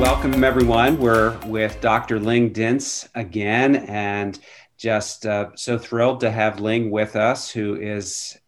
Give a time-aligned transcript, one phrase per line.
[0.00, 0.98] Welcome, everyone.
[0.98, 2.18] We're with Dr.
[2.18, 4.38] Ling Dinse again, and
[4.78, 8.38] just uh, so thrilled to have Ling with us, who is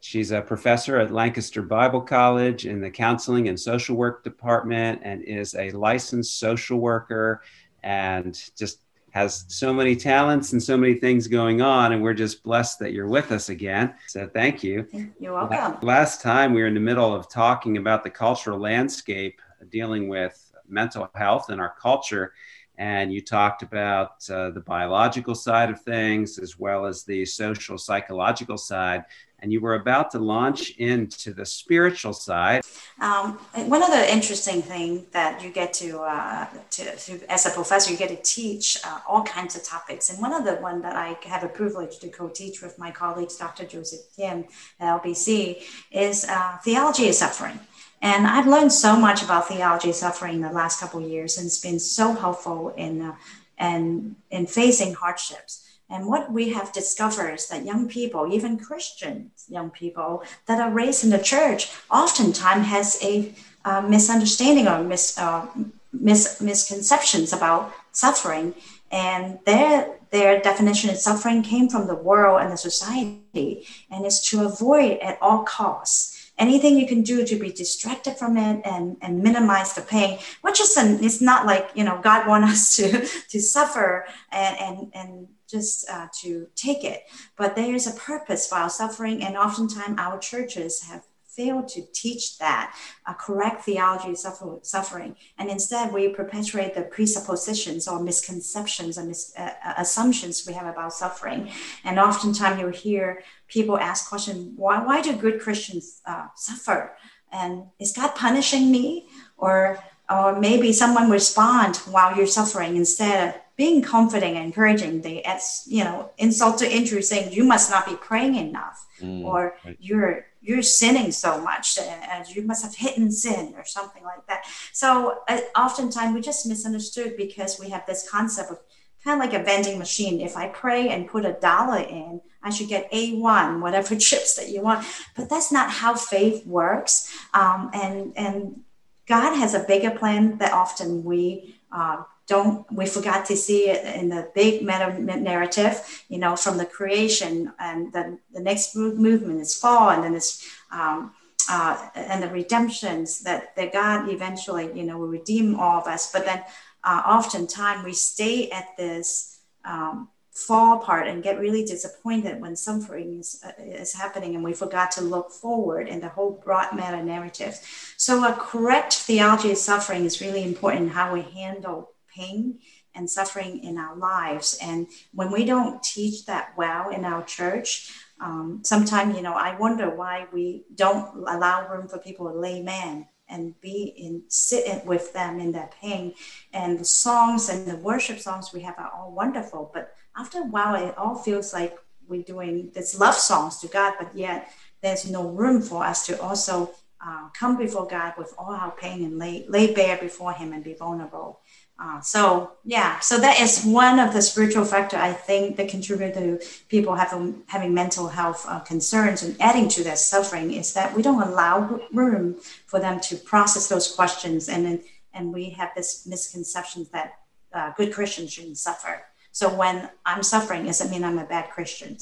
[0.00, 5.22] She's a professor at Lancaster Bible College in the Counseling and Social Work Department and
[5.22, 7.42] is a licensed social worker
[7.84, 11.92] and just has so many talents and so many things going on.
[11.92, 13.94] And we're just blessed that you're with us again.
[14.08, 14.88] So thank you.
[15.20, 15.78] You're welcome.
[15.82, 20.52] Last time we were in the middle of talking about the cultural landscape dealing with
[20.68, 22.32] mental health in our culture
[22.78, 27.78] and you talked about uh, the biological side of things as well as the social
[27.78, 29.04] psychological side
[29.40, 32.62] and you were about to launch into the spiritual side.
[33.00, 37.50] Um, one of the interesting things that you get to, uh, to, to, as a
[37.50, 40.10] professor, you get to teach uh, all kinds of topics.
[40.10, 43.36] And one of the one that I have a privilege to co-teach with my colleagues,
[43.36, 43.66] Dr.
[43.66, 44.46] Joseph Kim
[44.80, 47.60] at LBC, is uh, theology of suffering.
[48.02, 51.46] And I've learned so much about theology suffering in the last couple of years, and
[51.46, 53.14] it's been so helpful in, uh,
[53.58, 55.62] in, in facing hardships.
[55.88, 60.70] And what we have discovered is that young people, even Christian young people that are
[60.70, 63.32] raised in the church, oftentimes has a
[63.64, 65.46] uh, misunderstanding or mis, uh,
[65.92, 68.54] mis, misconceptions about suffering.
[68.90, 74.20] And their, their definition of suffering came from the world and the society, and is
[74.22, 78.96] to avoid at all costs anything you can do to be distracted from it and,
[79.00, 82.76] and minimize the pain, which is an, it's not like, you know, God wants us
[82.76, 87.04] to, to suffer and, and, and just uh, to take it.
[87.36, 91.04] But there is a purpose for our suffering, and oftentimes our churches have
[91.36, 92.74] failed to teach that
[93.06, 94.16] a correct theology of
[94.62, 95.16] suffering.
[95.38, 100.66] And instead, we perpetuate the presuppositions or misconceptions and mis- uh, uh, assumptions we have
[100.66, 101.50] about suffering.
[101.84, 106.96] And oftentimes, you'll hear people ask questions why, why do good Christians uh, suffer?
[107.30, 109.08] And is God punishing me?
[109.36, 115.22] Or, or maybe someone respond while you're suffering instead being confident and encouraging the
[115.66, 119.76] you know insult to injury saying you must not be praying enough mm, or right.
[119.80, 124.44] you're you're sinning so much and you must have hidden sin or something like that.
[124.72, 128.60] So uh, oftentimes we just misunderstood because we have this concept of
[129.02, 130.20] kind of like a vending machine.
[130.20, 134.50] If i pray and put a dollar in i should get a1 whatever chips that
[134.50, 134.86] you want.
[135.16, 137.10] But that's not how faith works.
[137.32, 138.60] Um, and and
[139.08, 143.84] god has a bigger plan that often we uh, don't we forgot to see it
[143.94, 149.40] in the big meta narrative you know from the creation and then the next movement
[149.40, 151.12] is fall and then it's um,
[151.48, 156.10] uh, and the redemptions that, that god eventually you know will redeem all of us.
[156.12, 156.42] But then
[156.84, 163.20] uh, oftentimes we stay at this um, fall part and get really disappointed when suffering
[163.20, 167.02] is, uh, is happening and we forgot to look forward in the whole broad meta
[167.02, 167.58] narrative
[167.96, 172.58] so a correct theology of suffering is really important in how we handle pain
[172.94, 174.58] and suffering in our lives.
[174.62, 179.56] And when we don't teach that well in our church, um, sometimes, you know, I
[179.56, 184.84] wonder why we don't allow room for people to lay man and be in sit
[184.86, 186.14] with them in that pain.
[186.52, 190.44] And the songs and the worship songs we have are all wonderful, but after a
[190.44, 191.76] while, it all feels like
[192.08, 194.50] we're doing this love songs to God, but yet
[194.80, 196.70] there's no room for us to also
[197.04, 200.64] uh, come before God with all our pain and lay, lay bare before Him and
[200.64, 201.40] be vulnerable.
[201.78, 206.14] Uh, so yeah, so that is one of the spiritual factor I think that contribute
[206.14, 210.96] to people having having mental health uh, concerns and adding to their suffering is that
[210.96, 212.36] we don't allow room
[212.66, 214.80] for them to process those questions and
[215.12, 217.12] and we have this misconception that
[217.52, 219.02] uh, good Christians shouldn't suffer.
[219.32, 221.98] So when I'm suffering, doesn't mean I'm a bad Christian.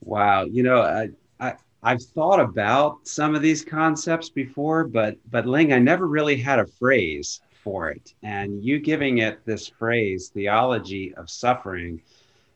[0.00, 1.54] Wow, you know, I, I
[1.84, 6.58] I've thought about some of these concepts before, but but Ling, I never really had
[6.58, 8.14] a phrase for it.
[8.22, 12.00] And you giving it this phrase, theology of suffering,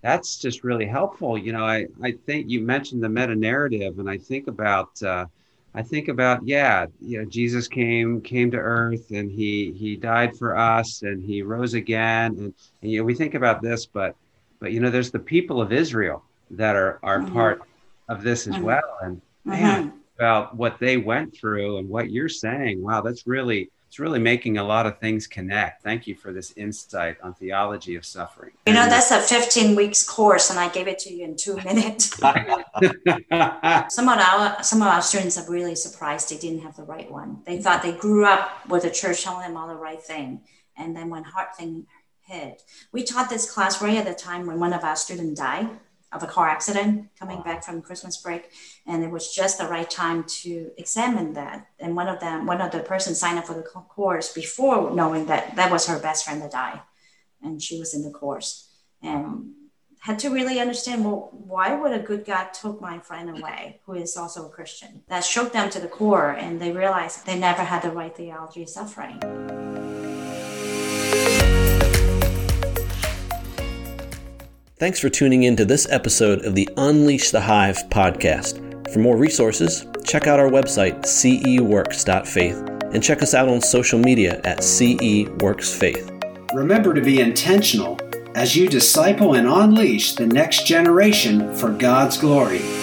[0.00, 1.36] that's just really helpful.
[1.36, 5.26] You know, I, I think you mentioned the meta narrative, and I think about, uh,
[5.74, 10.36] I think about, yeah, you know, Jesus came came to earth and he he died
[10.36, 14.14] for us and he rose again, and, and you know, we think about this, but
[14.60, 16.22] but you know, there's the people of Israel
[16.52, 17.32] that are are mm-hmm.
[17.32, 17.62] part
[18.08, 18.64] of this as mm-hmm.
[18.64, 19.96] well, and man, mm-hmm.
[20.16, 22.80] about what they went through and what you're saying.
[22.80, 25.82] Wow, that's really it's really making a lot of things connect.
[25.82, 28.52] Thank you for this insight on theology of suffering.
[28.66, 31.56] You know, that's a 15 weeks course, and I gave it to you in two
[31.56, 32.06] minutes.
[33.94, 37.12] some of our some of our students are really surprised they didn't have the right
[37.12, 37.42] one.
[37.44, 40.40] They thought they grew up with the church telling them all the right thing,
[40.74, 41.86] and then when hard thing
[42.22, 42.62] hit,
[42.92, 45.68] we taught this class right at the time when one of our students died
[46.12, 47.44] of a car accident coming wow.
[47.44, 48.50] back from Christmas break,
[48.86, 51.66] and it was just the right time to examine that.
[51.78, 55.26] And one of them, one of the person signed up for the course before knowing
[55.26, 56.80] that that was her best friend that died,
[57.42, 58.68] and she was in the course
[59.02, 59.52] and
[60.02, 63.94] had to really understand well why would a good god took my friend away who
[63.94, 67.62] is also a christian that shook them to the core and they realized they never
[67.62, 69.20] had the right theology of suffering
[74.82, 78.92] Thanks for tuning in to this episode of the Unleash the Hive podcast.
[78.92, 82.56] For more resources, check out our website, ceworks.faith,
[82.92, 86.52] and check us out on social media at ceworksfaith.
[86.52, 87.96] Remember to be intentional
[88.34, 92.81] as you disciple and unleash the next generation for God's glory.